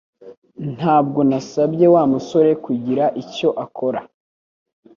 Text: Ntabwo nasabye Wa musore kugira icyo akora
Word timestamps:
Ntabwo 0.75 1.19
nasabye 1.29 1.85
Wa 1.93 2.03
musore 2.13 2.51
kugira 2.65 3.05
icyo 3.21 3.49
akora 3.65 3.99